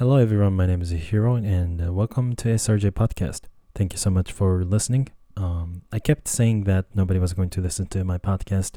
[0.00, 0.54] Hello, everyone.
[0.54, 3.42] My name is Hiro, and uh, welcome to SRJ Podcast.
[3.74, 5.10] Thank you so much for listening.
[5.36, 8.76] Um, I kept saying that nobody was going to listen to my podcast,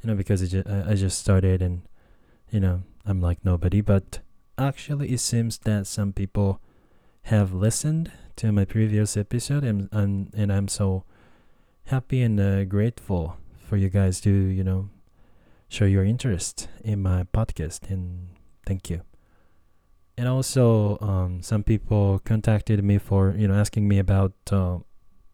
[0.00, 1.82] you know, because ju- I I just started and,
[2.48, 3.80] you know, I'm like nobody.
[3.80, 4.20] But
[4.56, 6.60] actually, it seems that some people
[7.22, 11.02] have listened to my previous episode, and, and, and I'm so
[11.86, 13.36] happy and uh, grateful
[13.68, 14.90] for you guys to, you know,
[15.68, 17.90] show your interest in my podcast.
[17.90, 18.28] And
[18.64, 19.02] thank you
[20.16, 24.78] and also um, some people contacted me for you know asking me about uh,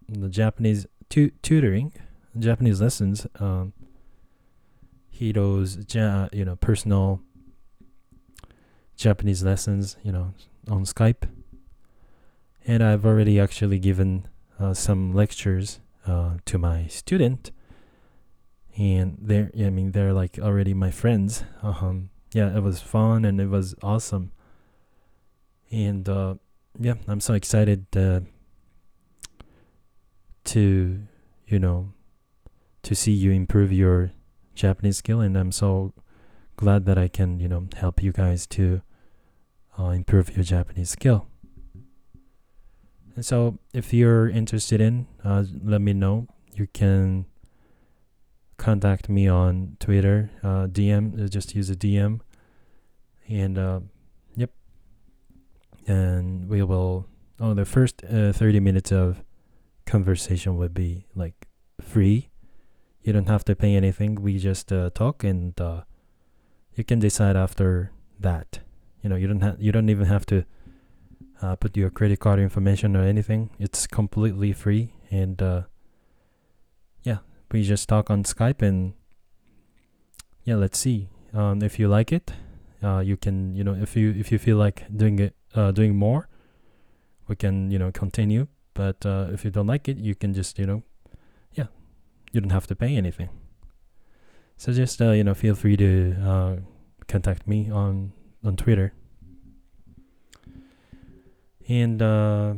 [0.09, 1.93] the Japanese tu- tutoring,
[2.39, 3.73] Japanese lessons, um,
[5.11, 7.21] Hiro's ja- you know personal
[8.97, 10.33] Japanese lessons, you know
[10.69, 11.29] on Skype,
[12.67, 17.51] and I've already actually given uh, some lectures uh, to my student,
[18.79, 21.45] and they're I mean they're like already my friends.
[21.63, 24.31] Um, yeah, it was fun and it was awesome
[25.71, 26.35] and uh,
[26.79, 28.21] yeah, I'm so excited uh,
[30.45, 31.01] to
[31.47, 31.93] you know
[32.83, 34.13] to see you improve your
[34.55, 35.93] Japanese skill, and I'm so
[36.57, 38.83] glad that I can you know help you guys to
[39.79, 41.27] uh, improve your Japanese skill.
[43.17, 46.29] And so, if you're interested in, uh, let me know.
[46.55, 47.27] You can
[48.57, 51.23] contact me on Twitter, uh, DM.
[51.23, 52.21] uh, Just use a DM,
[53.29, 53.59] and
[55.91, 57.07] and we will
[57.41, 59.25] oh the first uh, 30 minutes of
[59.87, 61.49] conversation would be like
[61.81, 62.31] free.
[63.03, 64.23] You don't have to pay anything.
[64.23, 65.83] We just uh, talk and uh,
[66.77, 68.61] you can decide after that.
[69.03, 70.45] You know you don't have you don't even have to
[71.43, 73.51] uh, put your credit card information or anything.
[73.59, 75.63] It's completely free and uh,
[77.03, 77.19] yeah
[77.51, 78.93] we just talk on skype and
[80.45, 81.09] yeah let's see.
[81.33, 82.33] Um, if you like it
[82.83, 85.97] uh, you can you know if you if you feel like doing it uh, doing
[85.97, 86.29] more,
[87.29, 88.47] we can you know continue.
[88.75, 90.83] But uh, if you don't like it, you can just you know,
[91.55, 91.67] yeah,
[92.33, 93.29] you don't have to pay anything.
[94.57, 96.57] So just uh, you know feel free to uh,
[97.09, 98.13] contact me on
[98.45, 98.93] on Twitter.
[101.69, 102.55] And uh,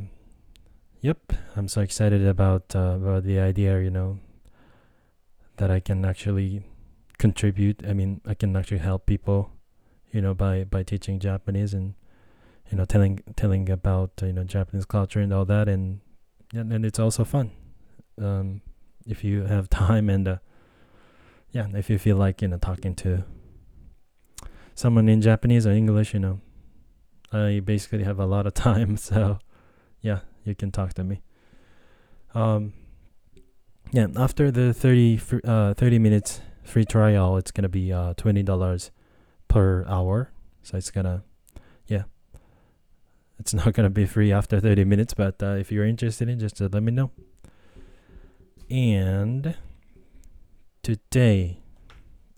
[1.01, 3.81] yep, I'm so excited about uh, about the idea.
[3.81, 4.19] You know
[5.59, 6.65] that I can actually
[7.19, 7.85] contribute.
[7.87, 9.51] I mean, I can actually help people.
[10.11, 11.95] You know by by teaching Japanese and
[12.73, 15.69] you know telling telling about you know Japanese culture and all that.
[15.69, 16.01] And
[16.55, 17.53] and, and it's also fun
[18.21, 18.63] um,
[19.07, 20.37] if you have time and uh,
[21.53, 23.25] yeah if you feel like you know talking to
[24.75, 26.41] someone in Japanese or English you know
[27.31, 28.97] I basically have a lot of time.
[28.97, 29.39] So
[30.01, 31.21] yeah you can talk to me.
[32.35, 32.73] Um
[33.93, 38.91] yeah after the 30 fr- uh 30 minutes free trial it's gonna be uh $20
[39.49, 40.33] per hour.
[40.63, 41.23] So it's gonna
[43.43, 46.63] it's not gonna be free after 30 minutes but uh, if you're interested in just
[46.63, 47.11] uh, let me know.
[48.71, 49.57] And
[50.83, 51.59] today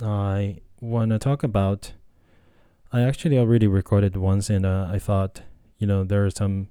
[0.02, 1.92] i want to talk about
[2.92, 5.40] i actually already recorded once and uh, i thought
[5.78, 6.68] you know there are some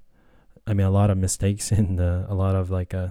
[0.68, 3.08] i mean a lot of mistakes and uh, a lot of like uh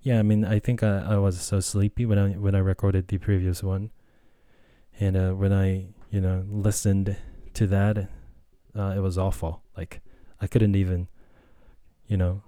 [0.00, 3.08] yeah i mean i think I, I was so sleepy when i when i recorded
[3.08, 3.90] the previous one.
[5.00, 7.16] And uh, when i you know listened
[7.54, 8.08] to that
[8.76, 10.00] uh, it was awful like
[10.40, 11.08] i couldn't even
[12.06, 12.42] you know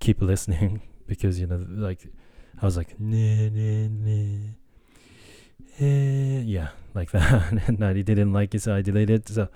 [0.00, 2.06] keep listening because you know like
[2.60, 4.48] i was like nah, nah, nah,
[5.80, 7.52] eh, yeah like that.
[7.66, 9.34] And i didn't like it so i deleted it.
[9.34, 9.48] So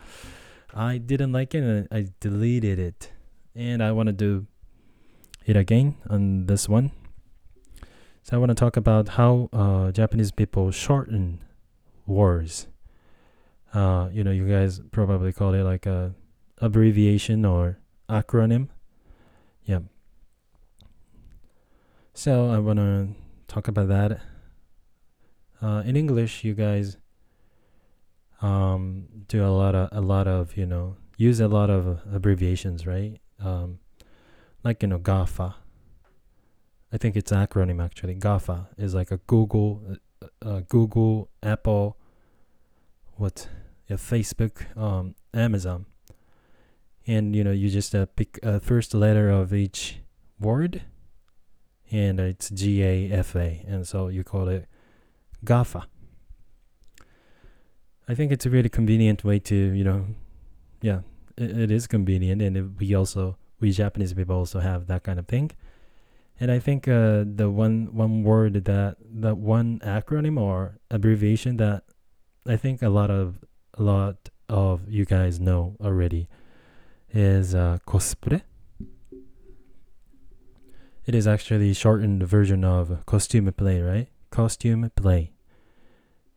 [0.75, 3.13] i didn't like it and i deleted it.
[3.55, 4.47] And i want to do
[5.45, 6.93] it again on this one.
[8.23, 11.43] So i want to talk about how uh, japanese people shorten
[12.07, 12.69] words
[13.77, 16.15] uh, you know, you guys probably call it like a
[16.63, 17.79] abbreviation or
[18.09, 18.69] acronym.
[19.67, 19.81] Yeah.
[22.15, 23.09] So I want to
[23.49, 24.21] talk about that.
[25.61, 26.97] Uh, in English, you guys
[28.41, 32.87] um, do a lot of a lot of you know use a lot of abbreviations,
[32.87, 33.21] right?
[33.45, 33.81] Um,
[34.65, 35.55] like you know GAFA.
[36.91, 38.15] I think it's acronym actually.
[38.15, 39.83] GAFA is like a Google,
[40.23, 41.99] uh, uh, Google, Apple,
[43.17, 43.49] what
[43.95, 45.87] Facebook, um, Amazon,
[47.07, 49.99] and you know you just uh, pick a first letter of each
[50.41, 50.83] word,
[51.91, 54.67] and it's G A F A, and so you call it
[55.45, 55.85] GAFA.
[58.09, 60.07] I think it's a really convenient way to you know,
[60.83, 61.01] yeah,
[61.37, 65.27] it, it is convenient, and we also we Japanese people also have that kind of
[65.29, 65.53] thing.
[66.39, 71.85] And I think uh, the one one word that that one acronym or abbreviation that
[72.47, 73.39] I think a lot of
[73.77, 76.29] a lot of you guys know already
[77.11, 78.43] is uh, cosplay.
[81.05, 84.09] It is actually shortened version of costume play, right?
[84.31, 85.33] Costume play,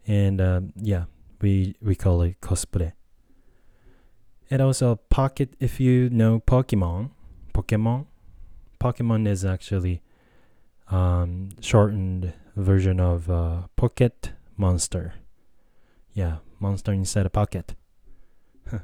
[0.06, 1.06] and um, yeah,
[1.41, 2.94] we we call it cosplay.
[4.51, 5.56] And also pocket.
[5.59, 7.12] If you know Pokemon,
[7.53, 8.06] Pokemon,
[8.80, 10.01] Pokemon is actually
[10.92, 15.15] um, shortened version of uh, Pocket Monster.
[16.13, 17.75] Yeah, monster inside a pocket.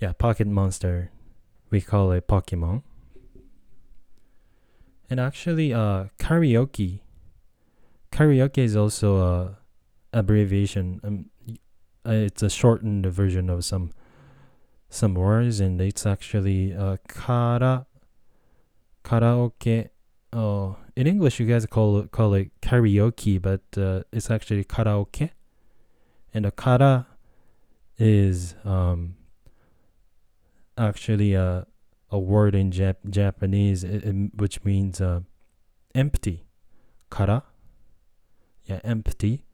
[0.00, 1.10] yeah, Pocket Monster.
[1.70, 2.82] We call it Pokemon.
[5.10, 7.00] And actually, uh, karaoke.
[8.12, 9.58] Karaoke is also a
[10.12, 11.00] abbreviation.
[11.02, 11.30] Um,
[12.06, 13.90] uh, it's a shortened version of some
[14.90, 17.86] some words, and it's actually uh, kara
[19.04, 19.88] karaoke.
[20.32, 25.30] Oh, in English, you guys call it, call it karaoke, but uh, it's actually karaoke.
[26.38, 27.08] And a kara
[27.98, 29.16] is um,
[30.76, 31.66] actually a
[32.12, 35.22] a word in Jap- Japanese, it, it, which means uh,
[35.96, 36.44] empty.
[37.10, 37.42] Kara,
[38.66, 39.46] yeah, empty.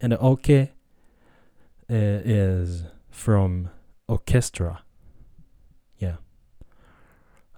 [0.00, 0.66] And oke uh,
[1.90, 3.68] is from
[4.08, 4.84] orchestra.
[5.98, 6.16] Yeah.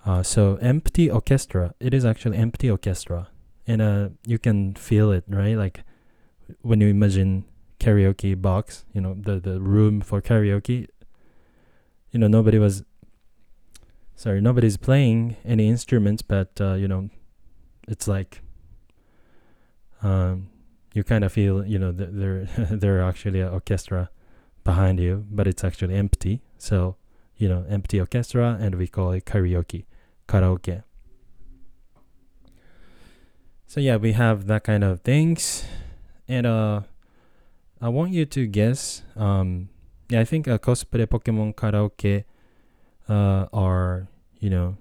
[0.04, 1.76] Uh, so empty orchestra.
[1.78, 3.28] It is actually empty orchestra,
[3.68, 5.54] and uh, you can feel it, right?
[5.54, 5.84] Like
[6.62, 7.44] when you imagine
[7.80, 10.86] karaoke box, you know, the the room for karaoke.
[12.12, 12.84] You know, nobody was.
[14.14, 17.10] Sorry, nobody's playing any instruments, but uh, you know,
[17.88, 18.42] it's like.
[20.02, 20.48] Um,
[20.94, 24.10] you kind of feel, you know, th- there there are actually an orchestra
[24.64, 26.42] behind you, but it's actually empty.
[26.58, 26.96] So
[27.36, 29.84] you know, empty orchestra, and we call it karaoke,
[30.28, 30.82] karaoke.
[33.66, 35.64] So yeah, we have that kind of things,
[36.28, 36.82] and uh,
[37.80, 39.02] I want you to guess.
[39.16, 39.70] Um,
[40.10, 42.24] yeah, I think uh, cosplay Pokemon karaoke
[43.08, 44.76] uh, are you know,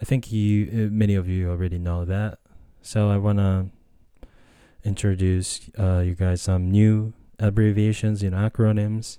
[0.00, 2.38] I think you uh, many of you already know that.
[2.82, 3.70] So I wanna
[4.84, 9.18] introduce uh, you guys some new abbreviations, know, acronyms,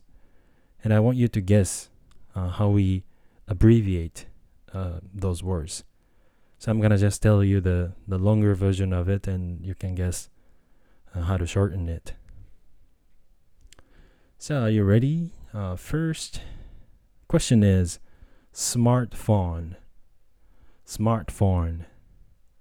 [0.84, 1.90] and I want you to guess
[2.36, 3.04] uh, how we
[3.48, 4.26] abbreviate
[4.74, 5.84] uh, those words.
[6.60, 9.96] So I'm gonna just tell you the the longer version of it, and you can
[9.96, 10.30] guess
[11.16, 12.14] uh, how to shorten it.
[14.40, 15.32] So are you ready?
[15.52, 16.42] Uh, first
[17.28, 17.98] question is
[18.54, 19.78] smartphone.
[20.86, 21.86] Smartphone.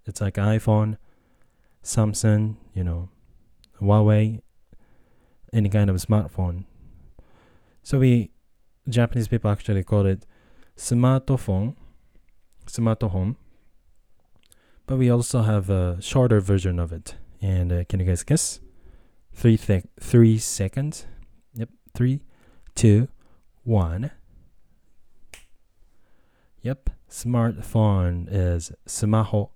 [0.06, 0.96] It's like iPhone,
[1.84, 3.11] Samsung, you know,
[3.78, 4.40] Huawei,
[5.52, 6.64] any kind of smartphone.
[7.82, 8.31] So we
[8.88, 10.25] Japanese people actually call it
[10.79, 11.76] smartphone,
[12.67, 13.37] smartphone.
[14.87, 17.17] But we also have a shorter version of it.
[17.43, 18.61] And uh, can you guys guess?
[19.34, 21.06] Three th- three seconds.
[21.96, 22.20] Three,
[22.75, 23.08] two,
[23.64, 24.10] one.
[26.60, 26.90] Yep.
[27.08, 29.48] Smartphone is smaho.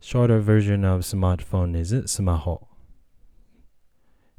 [0.00, 2.66] Shorter version of smartphone is smaho.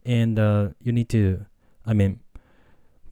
[0.04, 1.46] And uh, you need to,
[1.86, 2.20] I mean,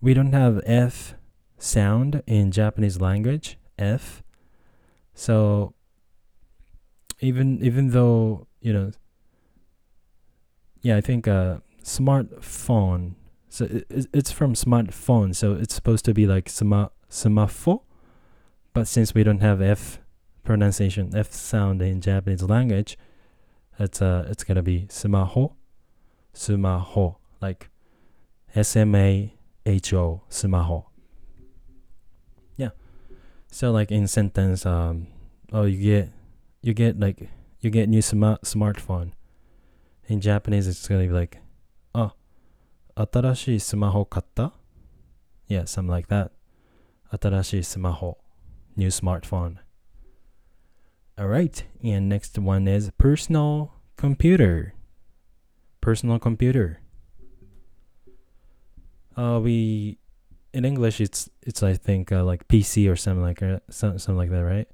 [0.02, 1.14] we don't have F
[1.60, 4.24] sound in Japanese language, F.
[5.14, 5.76] So
[7.20, 8.92] even even though, you know,
[10.82, 13.16] yeah, I think uh smartphone
[13.52, 16.90] so it, it's from smartphone, so it's supposed to be like sma
[18.74, 20.00] but since we don't have F
[20.46, 22.98] pronunciation, F sound in Japanese language,
[23.78, 25.54] it's uh it's gonna be smaho,
[26.34, 27.70] sumaho, like
[28.56, 29.36] S M A
[29.66, 30.86] H O, sumaho.
[32.56, 32.70] Yeah.
[33.52, 35.08] So like in sentence, um,
[35.52, 36.10] oh you get
[36.62, 39.12] you get like you get new smart smartphone.
[40.08, 41.40] In Japanese, it's gonna be like,
[42.95, 44.53] 新しいスマホ買った
[45.49, 46.31] Yeah, something like that.
[47.11, 48.19] 新しいスマホ
[48.77, 49.57] New smartphone.
[51.19, 54.75] Alright, and next one is personal computer.
[55.81, 56.81] Personal computer.
[59.17, 59.99] Uh, we
[60.53, 64.19] in English it's it's I think uh, like PC or something like uh, something, something
[64.19, 64.69] like that, right?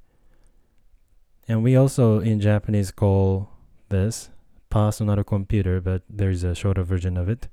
[1.47, 3.49] And we also in Japanese call
[3.89, 4.29] this
[4.69, 7.47] personal computer, but there's a shorter version of it.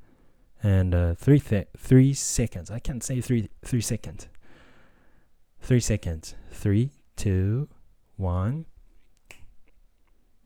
[0.66, 2.72] And uh, three th- three seconds.
[2.72, 4.28] I can't say three three seconds.
[5.62, 6.34] Three seconds.
[6.50, 7.70] Three, two,
[8.18, 8.66] one.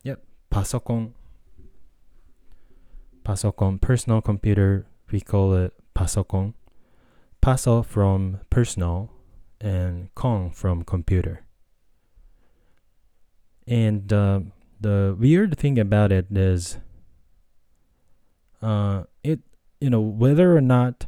[0.03, 0.21] Yep.
[0.51, 1.13] Pasokon.
[3.23, 3.79] Pasokon.
[3.79, 4.87] Personal computer.
[5.09, 6.53] We call it pasokon.
[7.39, 9.11] Paso from personal
[9.61, 11.45] and con from computer.
[13.65, 14.41] And uh,
[14.81, 16.77] the weird thing about it is,
[18.61, 19.39] uh, it
[19.79, 21.07] you know whether or not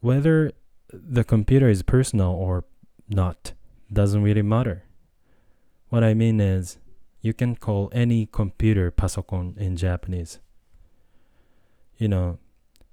[0.00, 0.52] whether
[0.92, 2.64] the computer is personal or
[3.08, 3.52] not
[3.92, 4.84] doesn't really matter.
[5.88, 6.78] What I mean is,
[7.20, 10.38] you can call any computer pasokon in Japanese.
[11.96, 12.38] You know,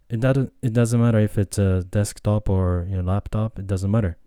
[0.09, 3.59] it doesn't it doesn't matter if it's a desktop or you know laptop.
[3.59, 4.17] It doesn't matter,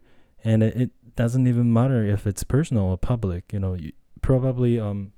[0.45, 3.52] and it, it doesn't even matter if it's personal or public.
[3.52, 5.12] You know, you, probably um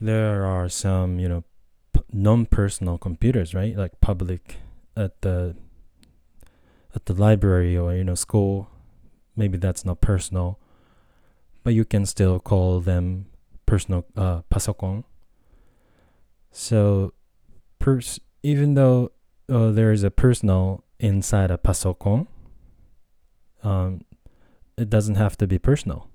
[0.00, 1.44] there are some you know
[2.12, 3.76] non-personal computers, right?
[3.76, 4.56] Like public
[4.96, 5.56] at the
[6.94, 8.70] at the library or you know school.
[9.36, 10.58] Maybe that's not personal,
[11.62, 13.26] but you can still call them
[13.66, 15.04] personal uh, pasokon.
[16.50, 17.12] So,
[17.78, 19.12] pers- even though
[19.48, 22.26] uh, there is a personal inside a pasokon,
[23.62, 24.00] um,
[24.76, 26.08] it doesn't have to be personal.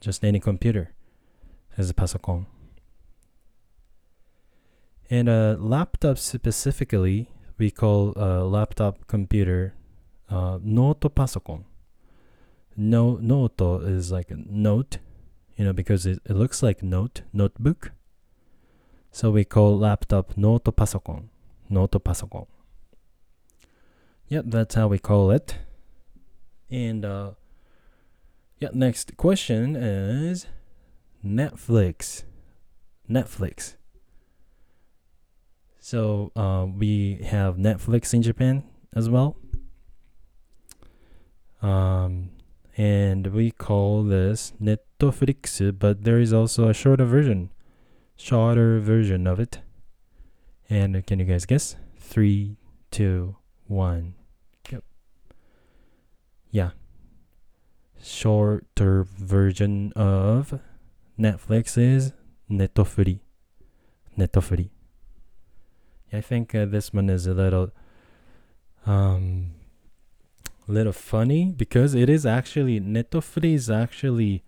[0.00, 0.92] Just any computer
[1.76, 2.46] has a pasokon.
[5.10, 9.74] And a laptop specifically, we call a laptop computer
[10.30, 11.64] uh, pasokon.
[12.76, 14.98] No, note is like a note,
[15.56, 17.92] you know, because it, it looks like note, notebook.
[19.10, 21.28] So we call laptop note pasokon,
[21.68, 22.46] note pasokon.
[24.28, 25.56] Yep, that's how we call it.
[26.70, 27.30] And uh,
[28.58, 30.46] yeah, next question is
[31.24, 32.24] Netflix.
[33.10, 33.77] Netflix.
[35.88, 38.62] So uh, we have Netflix in Japan
[38.94, 39.38] as well.
[41.62, 42.28] Um,
[42.76, 47.48] and we call this Netflix, but there is also a shorter version,
[48.16, 49.60] shorter version of it.
[50.68, 51.76] And can you guys guess?
[51.96, 52.58] Three,
[52.90, 54.12] two, one.
[54.70, 54.84] Yep.
[56.50, 56.70] Yeah.
[58.02, 60.60] Shorter version of
[61.18, 62.12] Netflix is
[62.50, 63.20] Netofuri.
[64.18, 64.68] Netofuri.
[66.12, 67.70] I think uh, this one is a little
[68.86, 69.52] um
[70.66, 74.44] little funny because it is actually Netofuri is actually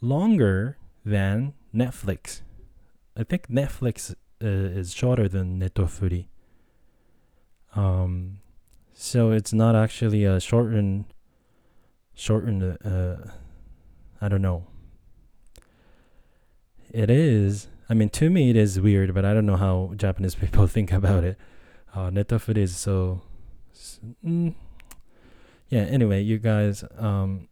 [0.00, 2.42] longer than Netflix.
[3.16, 6.26] I think Netflix uh, is shorter than Netofuri.
[7.76, 8.38] Um,
[8.92, 11.06] so it's not actually a shortened,
[12.14, 12.78] shortened.
[12.84, 13.16] Uh,
[14.20, 14.66] I don't know.
[16.90, 17.68] It is.
[17.88, 20.92] I mean, to me, it is weird, but I don't know how Japanese people think
[20.92, 21.38] about it.
[21.94, 23.22] Uh, Netofuri is so.
[24.24, 24.54] Mm,
[25.68, 25.82] yeah.
[25.82, 27.48] Anyway, you guys, um,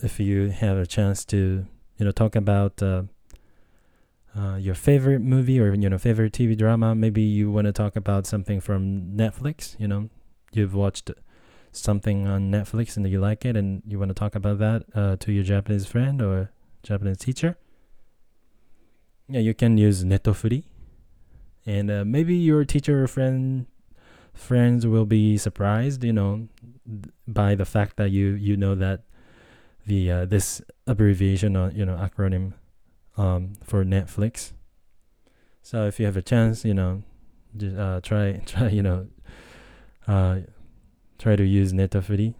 [0.00, 1.66] if you have a chance to,
[1.98, 2.82] you know, talk about.
[2.82, 3.04] Uh,
[4.36, 6.94] uh, your favorite movie or you know favorite TV drama.
[6.94, 9.78] Maybe you want to talk about something from Netflix.
[9.78, 10.10] You know,
[10.52, 11.10] you've watched
[11.70, 15.16] something on Netflix and you like it, and you want to talk about that uh,
[15.20, 16.50] to your Japanese friend or
[16.82, 17.56] Japanese teacher.
[19.28, 20.64] Yeah, you can use Netofuri,
[21.66, 23.66] and uh, maybe your teacher friend
[24.34, 26.04] friends will be surprised.
[26.04, 26.48] You know,
[27.26, 29.02] by the fact that you you know that
[29.86, 32.54] the uh, this abbreviation or you know acronym
[33.16, 34.52] um, for Netflix.
[35.62, 37.02] So if you have a chance, you know,
[37.56, 39.06] just uh, try try you know,
[40.06, 40.40] uh,
[41.18, 42.34] try to use Netofuri.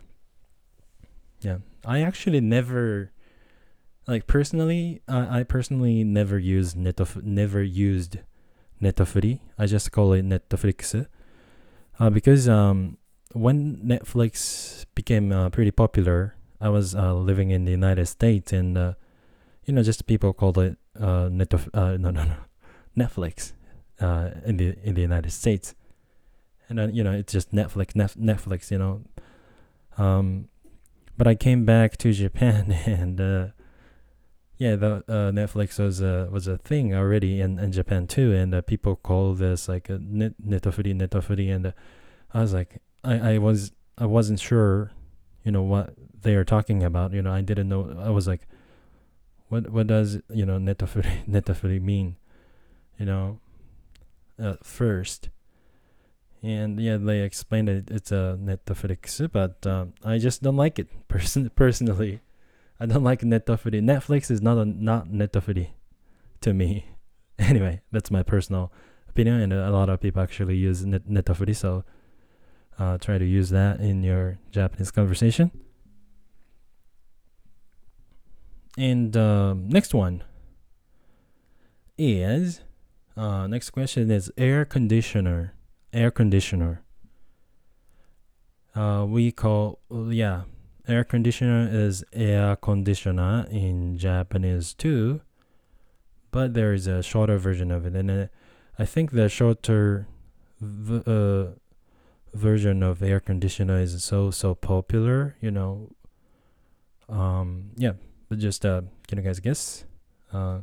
[1.41, 3.11] Yeah, I actually never,
[4.07, 8.19] like personally, I I personally never used Netof never used
[8.83, 9.41] Netofuri.
[9.59, 11.07] I just call it Netflix,
[11.99, 12.99] uh, because um
[13.33, 18.79] when Netflix became uh, pretty popular, I was uh, living in the United States and
[18.79, 18.95] uh,
[19.65, 22.37] you know, just people called it uh, Netf- uh no no no
[22.97, 23.53] Netflix
[24.01, 25.75] uh in the in the United States,
[26.69, 29.03] and then you know it's just Netflix Nef- Netflix you know,
[29.97, 30.49] um,
[31.17, 33.47] but I came back to Japan and uh,
[34.59, 38.55] yeah the uh, Netflix was a was a thing already in, in Japan too, and
[38.55, 41.73] uh, people call this like a net Netofuri Netofuri, and uh,
[42.33, 44.93] I was like I I was I wasn't sure,
[45.45, 47.13] you know what they are talking about.
[47.13, 47.97] You know I didn't know.
[48.01, 48.47] I was like
[49.49, 52.17] what what does you know netafuri netafuri mean
[52.99, 53.39] you know
[54.39, 55.29] uh, first
[56.43, 58.99] and yeah they explained it it's a netafuri
[59.31, 62.21] but um, i just don't like it person personally
[62.85, 65.69] i don't like netafuri netflix is not a not netafuri
[66.41, 66.87] to me
[67.39, 68.73] anyway that's my personal
[69.09, 71.85] opinion and a lot of people actually use net netafuri so
[72.79, 75.51] uh, try to use that in your japanese conversation
[78.77, 80.23] and uh, next one
[81.97, 82.61] is
[83.17, 85.55] uh, next question is air conditioner.
[85.93, 86.83] Air conditioner.
[88.75, 89.79] Uh, we call
[90.11, 90.43] yeah,
[90.87, 95.21] air conditioner is air conditioner in Japanese too,
[96.31, 98.29] but there is a shorter version of it, and
[98.79, 100.07] I think the shorter
[100.61, 101.53] v- uh,
[102.35, 105.91] version of air conditioner is so so popular, you know.
[107.09, 107.93] Um, yeah,
[108.29, 109.85] but just uh, can you guys guess?
[110.33, 110.61] Uh,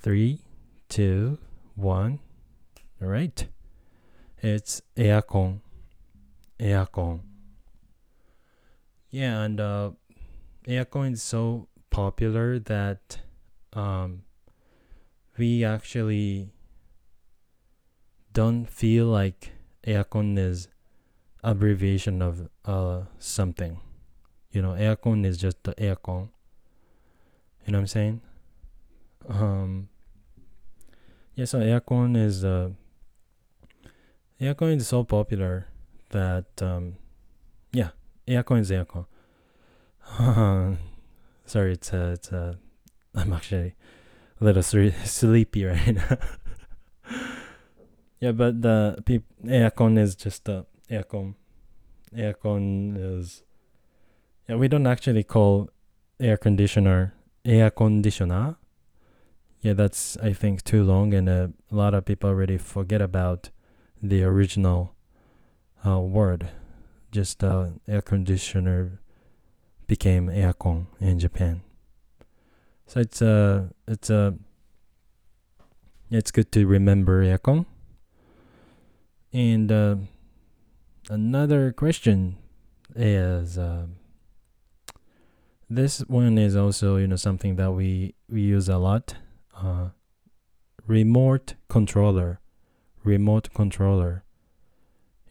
[0.00, 0.40] three,
[0.88, 1.38] two,
[1.74, 2.20] one.
[3.02, 3.46] All right.
[4.42, 5.60] It's aircon.
[6.58, 7.20] Aircon.
[9.14, 9.90] Yeah, and uh,
[10.66, 13.18] aircon is so popular that
[13.72, 14.24] um,
[15.38, 16.50] we actually
[18.32, 19.52] don't feel like
[19.86, 20.66] aircon is
[21.44, 23.78] abbreviation of uh something.
[24.50, 26.30] You know, aircon is just the aircon.
[27.64, 28.20] You know what I'm saying?
[29.28, 29.88] Um
[31.36, 32.70] yeah, so aircon is uh
[34.40, 35.68] aircon is so popular
[36.10, 36.96] that um
[37.72, 37.90] yeah,
[38.26, 39.06] aircon is aircon.
[41.46, 42.54] Sorry, it's uh, it's uh,
[43.14, 43.74] I'm actually
[44.40, 44.62] a little
[45.04, 46.18] sleepy right now.
[48.20, 51.34] yeah, but the peop- aircon is just the aircon.
[52.16, 53.42] Aircon is
[54.48, 54.56] yeah.
[54.56, 55.70] We don't actually call
[56.20, 57.14] air conditioner
[57.44, 58.56] air conditioner.
[59.60, 63.50] Yeah, that's I think too long, and uh, a lot of people already forget about
[64.02, 64.94] the original
[65.86, 66.48] uh, word.
[67.14, 68.98] Just uh, air conditioner
[69.86, 71.62] became aircon in Japan.
[72.88, 74.30] So it's a uh, it's a uh,
[76.10, 77.66] it's good to remember aircon.
[79.32, 79.96] And uh,
[81.08, 82.34] another question
[82.96, 83.86] is uh,
[85.70, 89.14] this one is also you know something that we we use a lot.
[89.56, 89.90] Uh,
[90.88, 92.40] remote controller,
[93.04, 94.24] remote controller.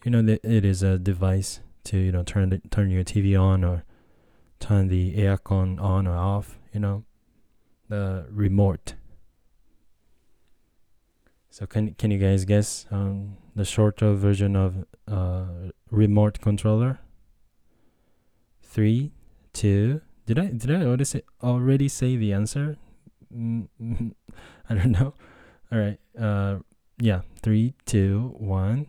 [0.02, 3.40] You know that it is a device to you know turn the, turn your TV
[3.40, 3.84] on or
[4.60, 6.58] turn the aircon on or off.
[6.72, 7.04] You know,
[7.88, 8.94] the remote.
[11.50, 17.00] So can can you guys guess um, the shorter version of uh, remote controller?
[18.62, 19.12] Three,
[19.52, 20.00] two.
[20.26, 22.76] Did I did I already say already say the answer?
[23.32, 23.68] Mm,
[24.68, 25.14] I don't know.
[25.70, 25.98] All right.
[26.18, 26.58] Uh,
[26.98, 27.20] yeah.
[27.42, 28.86] Three, two, one.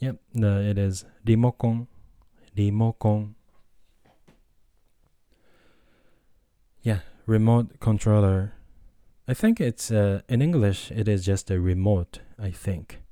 [0.00, 0.16] Yep.
[0.34, 1.86] The it is remocon.
[2.56, 3.34] Remocon.
[6.82, 7.00] Yeah.
[7.26, 8.54] Remote controller
[9.30, 10.90] I think it's uh, in English.
[10.90, 12.20] It is just a remote.
[12.38, 13.02] I think,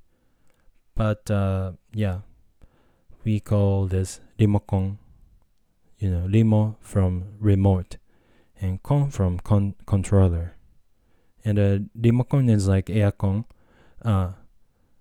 [0.95, 2.21] but uh, yeah,
[3.23, 4.97] we call this rimokon.
[5.99, 7.99] You know, rimo from remote,
[8.59, 10.57] and kon from con- controller.
[11.45, 13.45] And uh, rimokon is like aircon.
[14.01, 14.33] Uh,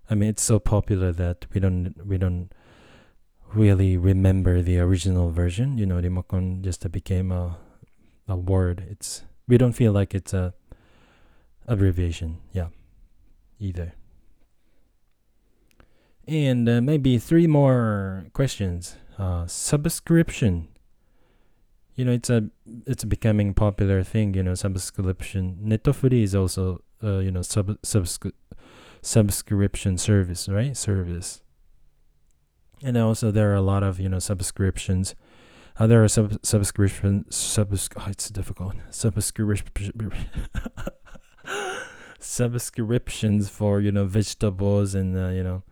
[0.08, 2.50] I mean, it's so popular that we don't we don't
[3.52, 5.78] really remember the original version.
[5.78, 7.58] You know, rimokon just became a
[8.28, 8.86] a word.
[8.90, 10.54] It's we don't feel like it's a
[11.66, 12.38] abbreviation.
[12.52, 12.68] Yeah,
[13.58, 13.94] either.
[16.28, 18.96] And uh, maybe three more questions.
[19.18, 20.68] Uh, subscription.
[21.94, 22.50] You know, it's a
[22.86, 24.34] it's a becoming popular thing.
[24.34, 25.58] You know, subscription.
[25.64, 28.32] Netflix is also uh, you know sub subscri-
[29.06, 30.76] subscription service, right?
[30.76, 31.40] Service.
[32.82, 35.14] And also there are a lot of you know subscriptions.
[35.78, 37.88] Uh, there are sub subscription subs.
[37.96, 38.74] Oh, it's difficult.
[38.90, 39.68] Subscription.
[42.18, 45.62] subscriptions for you know vegetables and uh, you know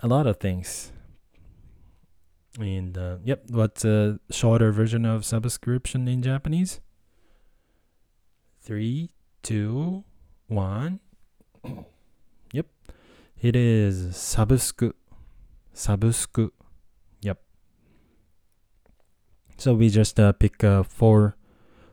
[0.00, 0.92] a lot of things
[2.58, 6.80] and uh, yep what's a shorter version of subscription in japanese
[8.62, 9.10] three
[9.42, 10.04] two
[10.46, 11.00] one
[13.42, 14.92] it is sabusku
[15.74, 16.50] sabusku
[17.20, 17.42] yep
[19.58, 21.36] so we just uh, pick uh, four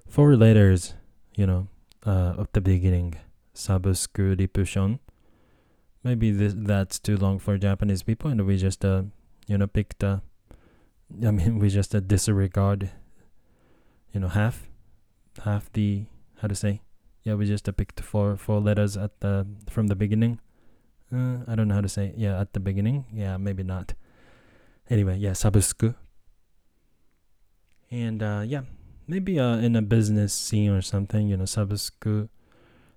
[0.07, 0.93] four letters
[1.35, 1.67] you know
[2.05, 3.15] uh, at the beginning.
[3.53, 4.99] Subscription.
[6.03, 9.03] Maybe this, that's too long for Japanese people, and we just uh,
[9.47, 10.03] you know picked.
[10.03, 10.19] Uh,
[11.25, 12.91] I mean, we just uh, disregard.
[14.13, 14.67] You know, half,
[15.43, 16.05] half the
[16.41, 16.81] how to say.
[17.23, 20.39] Yeah, we just uh, picked four four letters at the from the beginning.
[21.13, 22.13] Uh, I don't know how to say.
[22.15, 23.05] Yeah, at the beginning.
[23.13, 23.93] Yeah, maybe not.
[24.89, 25.95] Anyway, yeah, sabusku.
[27.91, 28.61] And uh, yeah,
[29.07, 32.29] maybe uh, in a business scene or something, you know, subscribe,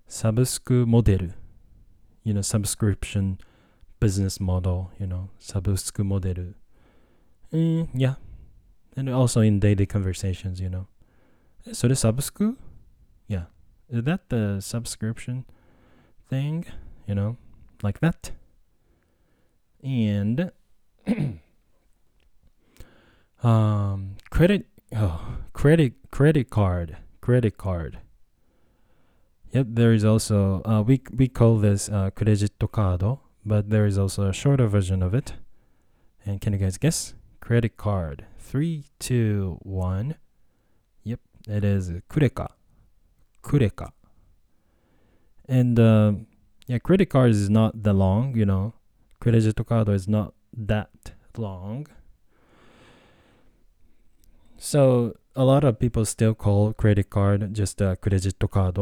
[0.07, 1.29] subscribe model,
[2.23, 3.39] you know, subscription
[3.99, 6.53] business model, you know, subscribe model.
[7.51, 8.15] Mm, yeah.
[8.95, 10.87] And also in daily conversations, you know.
[11.71, 12.57] So the subscribe,
[13.27, 13.45] yeah.
[13.89, 15.45] Is that the subscription
[16.29, 16.65] thing?
[17.07, 17.37] You know,
[17.83, 18.31] like that.
[19.83, 20.51] And
[23.43, 24.65] um credit
[24.95, 27.99] oh credit credit card credit card
[29.51, 33.03] yep there is also uh, we we call this uh, credit card
[33.45, 35.33] but there is also a shorter version of it
[36.25, 37.13] And can you guys guess?
[37.41, 38.25] Credit card.
[38.39, 40.15] Three, two, one.
[41.03, 41.19] Yep,
[41.49, 42.47] it is kureka.
[43.43, 43.91] Kureka.
[45.47, 46.13] And uh,
[46.67, 48.73] yeah, credit cards is not that long, you know.
[49.19, 50.89] Credit card is not that
[51.37, 51.87] long.
[54.57, 58.79] So a lot of people still call credit card just a credit card.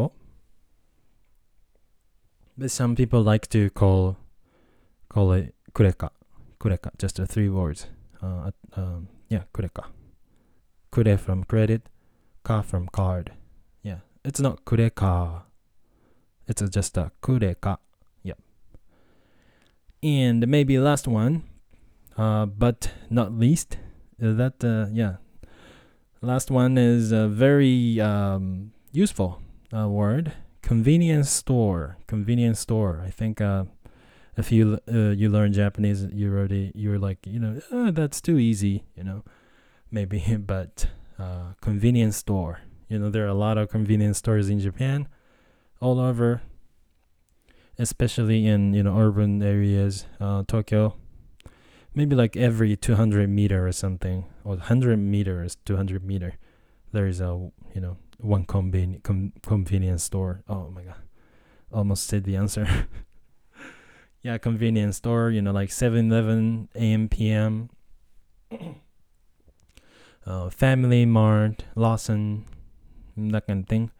[2.57, 4.17] But some people like to call
[5.09, 6.09] call it kureka.
[6.59, 7.87] Kureka, just three words.
[8.21, 9.85] Uh, um, yeah, kureka.
[10.93, 11.89] Kure from credit,
[12.43, 13.31] ka from card.
[13.81, 15.43] Yeah, it's not kureka.
[16.51, 17.77] It's just a kureka.
[18.23, 18.39] Yep.
[20.03, 21.43] And maybe last one,
[22.17, 23.77] uh, but not least,
[24.19, 25.15] that uh, yeah.
[26.21, 29.41] Last one is a very um, useful
[29.75, 30.33] uh, word.
[30.61, 31.97] Convenience store.
[32.05, 33.01] Convenience store.
[33.03, 33.63] I think uh,
[34.37, 38.37] if you uh, you learn Japanese, you already you're like you know oh, that's too
[38.37, 38.83] easy.
[38.95, 39.23] You know,
[39.91, 40.87] maybe, but
[41.17, 42.59] uh, convenience store.
[42.87, 45.07] You know, there are a lot of convenience stores in Japan,
[45.81, 46.41] all over,
[47.77, 50.95] especially in you know urban areas, uh, Tokyo.
[51.93, 56.35] Maybe like every 200 meter or something, or 100 meters, 200 meter,
[56.93, 60.43] there is a you know one conven- com- convenience store.
[60.47, 61.01] Oh my god,
[61.73, 62.67] almost said the answer.
[64.23, 65.31] yeah, convenience store.
[65.31, 67.69] You know, like 7-Eleven, AM, PM.
[70.25, 72.45] uh, Family Mart, Lawson,
[73.17, 73.91] that kind of thing.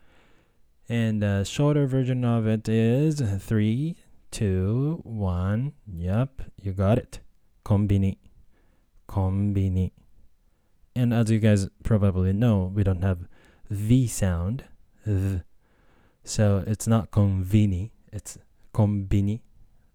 [0.89, 3.95] And the shorter version of it is three,
[4.29, 5.73] two, one.
[5.87, 7.19] Yep, you got it.
[7.63, 8.17] Konbini.
[9.07, 9.91] Konbini.
[10.95, 13.27] And as you guys probably know, we don't have
[13.69, 14.65] the sound.
[15.05, 15.41] Th.
[16.23, 18.37] So it's not convini, it's
[18.73, 19.41] konbini.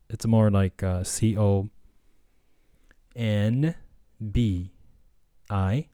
[0.08, 1.68] It's more like uh, C O
[3.14, 3.74] N
[4.32, 4.72] B
[5.48, 5.88] I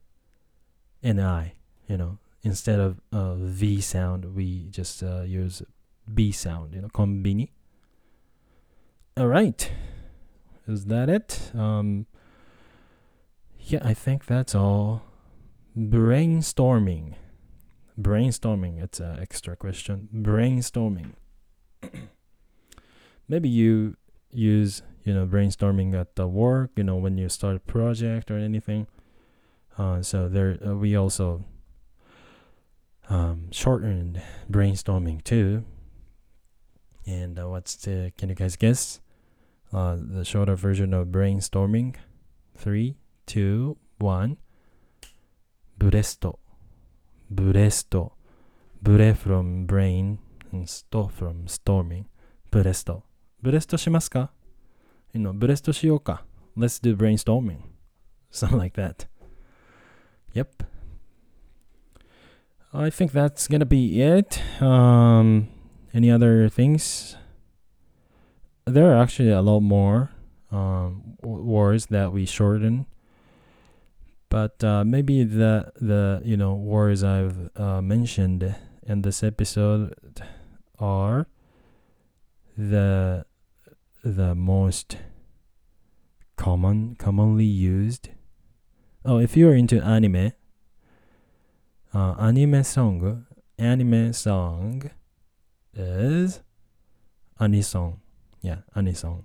[1.03, 1.55] N I,
[1.87, 5.63] you know, instead of V sound, we just uh, use
[6.13, 7.51] B sound, you know, combini.
[9.17, 9.71] All right.
[10.67, 11.51] Is that it?
[11.55, 12.07] Um,
[13.59, 15.03] yeah, I think that's all.
[15.77, 17.15] Brainstorming.
[18.01, 18.83] Brainstorming.
[18.83, 20.09] It's an extra question.
[20.15, 21.13] Brainstorming.
[23.29, 23.97] Maybe you
[24.31, 28.39] use, you know, brainstorming at the work, you know, when you start a project or
[28.39, 28.87] anything.
[29.79, 31.45] Uh, so there, uh, we also
[33.13, 35.65] um, shortened brainstorming too.
[37.07, 39.01] And uh, what's the, can you guys guess?
[39.73, 41.97] Uh, the shorter version of brainstorming?
[42.57, 42.97] Three,
[43.27, 44.39] two, one.
[45.79, 46.39] Bresto,
[47.33, 48.13] bresto,
[48.81, 50.19] brest from brain
[50.53, 52.07] and sto from storming.
[52.51, 53.03] Bresto,
[53.43, 54.29] bresto, shimasu
[55.13, 56.21] You know, buresto shioka.
[56.55, 57.63] Let's do brainstorming.
[58.31, 59.07] Something like that.
[60.35, 60.63] Yep.
[62.75, 64.41] I think that's gonna be it.
[64.63, 65.49] Um,
[65.93, 67.17] any other things?
[68.65, 70.11] There are actually a lot more
[70.51, 72.87] um, words that we shorten,
[74.31, 78.55] but uh, maybe the the you know words I've uh, mentioned
[78.87, 79.95] in this episode
[80.79, 81.27] are
[82.57, 83.27] the
[84.03, 84.97] the most
[86.37, 88.09] common commonly used.
[89.05, 90.33] Oh, if you're into anime,
[91.95, 93.27] uh, anime song,
[93.59, 94.91] anime song
[95.75, 96.41] is
[97.41, 97.99] anisong.
[98.41, 99.25] Yeah, anisong.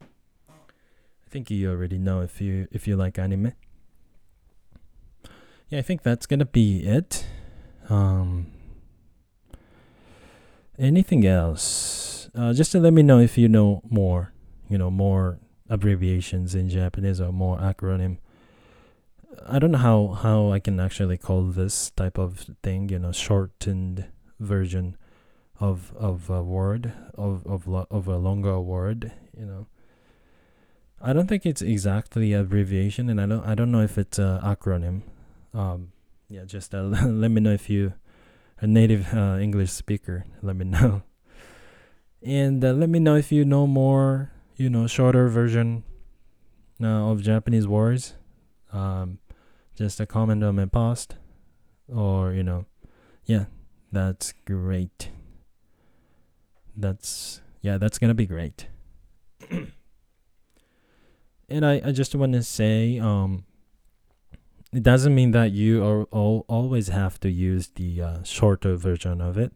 [0.00, 3.52] I think you already know if you if you like anime.
[5.68, 7.26] Yeah, I think that's gonna be it.
[7.90, 8.46] Um,
[10.78, 12.30] anything else?
[12.34, 14.32] Uh, just to let me know if you know more.
[14.70, 18.18] You know more abbreviations in Japanese or more acronym.
[19.46, 22.88] I don't know how how I can actually call this type of thing.
[22.88, 24.06] You know, shortened
[24.40, 24.96] version
[25.60, 29.12] of of a word of of lo- of a longer word.
[29.36, 29.66] You know.
[31.00, 34.40] I don't think it's exactly abbreviation, and I don't I don't know if it's a
[34.42, 35.02] acronym.
[35.54, 35.92] Um,
[36.28, 37.94] yeah, just uh, let me know if you
[38.60, 40.26] a native uh, English speaker.
[40.42, 41.02] Let me know,
[42.22, 44.32] and uh, let me know if you know more.
[44.56, 45.84] You know, shorter version
[46.82, 48.14] uh, of Japanese words.
[48.72, 49.20] Um,
[49.78, 51.14] just a comment on my post,
[51.86, 52.66] or you know,
[53.24, 53.44] yeah,
[53.92, 55.10] that's great.
[56.76, 58.66] That's yeah, that's gonna be great.
[61.48, 63.44] and I, I just want to say um
[64.72, 69.20] it doesn't mean that you are all, always have to use the uh, shorter version
[69.20, 69.52] of it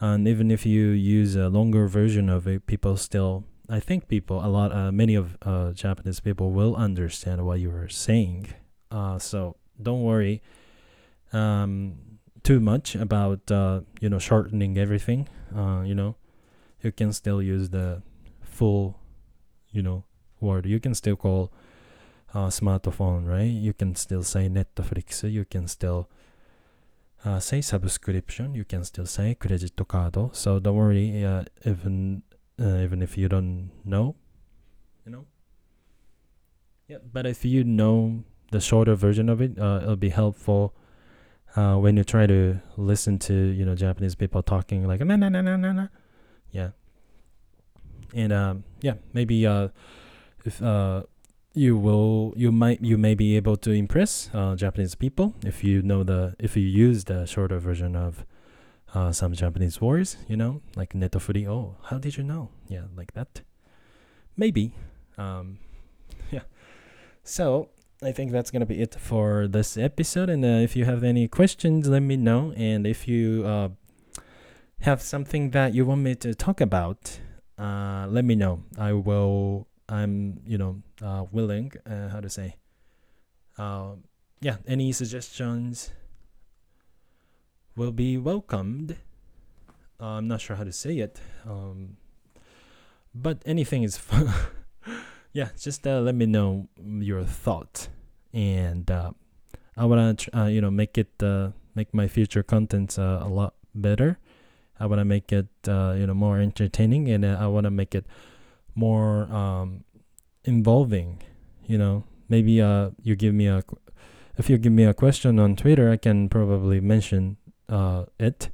[0.00, 4.44] and even if you use a longer version of it people still I think people,
[4.44, 8.52] a lot, uh, many of uh, Japanese people will understand what you are saying.
[8.94, 10.40] Uh, so don't worry
[11.32, 11.96] um,
[12.44, 15.28] too much about uh, you know shortening everything.
[15.54, 16.14] Uh, you know,
[16.80, 18.02] you can still use the
[18.40, 18.96] full,
[19.72, 20.04] you know,
[20.40, 20.66] word.
[20.66, 21.52] You can still call
[22.32, 23.50] uh, smartphone, right?
[23.50, 25.28] You can still say Netflix.
[25.28, 26.08] You can still
[27.24, 28.54] uh, say subscription.
[28.54, 30.16] You can still say credit card.
[30.36, 32.22] So don't worry, uh, even
[32.60, 34.14] uh, even if you don't know,
[35.04, 35.26] you know.
[36.86, 38.22] Yeah, but if you know
[38.54, 40.72] the shorter version of it, uh, it'll be helpful
[41.56, 45.28] uh, when you try to listen to you know Japanese people talking like na na
[45.28, 45.86] na na na na.
[46.52, 46.70] Yeah.
[48.14, 49.68] And um, yeah, maybe uh,
[50.44, 51.02] if uh,
[51.52, 55.82] you will you might you may be able to impress uh, Japanese people if you
[55.82, 58.24] know the if you use the shorter version of
[58.94, 61.48] uh, some Japanese words, you know, like netofuri.
[61.48, 62.50] Oh, how did you know?
[62.68, 63.42] Yeah, like that.
[64.36, 64.74] Maybe.
[65.18, 65.58] Um,
[66.30, 66.46] yeah.
[67.24, 67.73] So
[68.06, 70.28] I think that's gonna be it for this episode.
[70.28, 72.52] And uh, if you have any questions, let me know.
[72.56, 73.68] And if you uh,
[74.80, 77.20] have something that you want me to talk about,
[77.58, 78.64] uh, let me know.
[78.78, 79.68] I will.
[79.88, 81.72] I'm you know uh, willing.
[81.86, 82.56] Uh, how to say?
[83.56, 83.94] Uh,
[84.40, 84.56] yeah.
[84.66, 85.92] Any suggestions
[87.76, 88.96] will be welcomed.
[90.00, 91.20] I'm not sure how to say it.
[91.48, 91.96] Um,
[93.14, 94.32] but anything is fun.
[95.32, 97.88] yeah, just let me know your thought,
[98.34, 99.12] and uh,
[99.76, 103.54] I wanna uh, you know make it uh, make my future contents uh, a lot
[103.74, 104.18] better.
[104.78, 108.04] I wanna make it uh, you know more entertaining, and uh, I wanna make it
[108.74, 109.84] more um,
[110.44, 111.22] involving.
[111.66, 113.62] You know, maybe uh, you give me a
[114.36, 117.36] if you give me a question on Twitter, I can probably mention
[117.68, 118.50] uh, it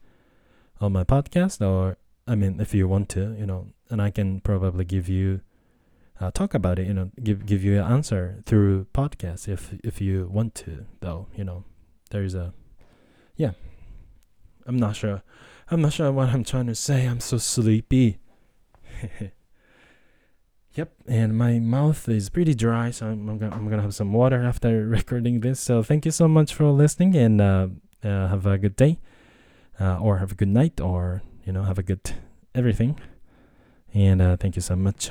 [0.80, 4.40] on my podcast, or I mean, if you want to, you know, and I can
[4.40, 5.40] probably give you
[6.20, 10.00] uh, talk about it, you know, give give you an answer through podcast if if
[10.00, 11.64] you want to, though, you know,
[12.10, 12.52] there's a,
[13.36, 13.52] yeah,
[14.66, 15.22] I'm not sure,
[15.70, 17.06] I'm not sure what I'm trying to say.
[17.06, 18.18] I'm so sleepy.
[20.74, 24.12] Yep, and my mouth is pretty dry, so I'm, I'm, gonna, I'm gonna have some
[24.12, 25.58] water after recording this.
[25.58, 27.68] So thank you so much for listening, and uh,
[28.04, 29.00] uh, have a good day,
[29.80, 32.12] uh, or have a good night, or you know, have a good
[32.54, 33.00] everything.
[33.92, 35.10] And uh, thank you so much.